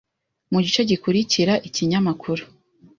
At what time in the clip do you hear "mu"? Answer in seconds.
0.51-0.59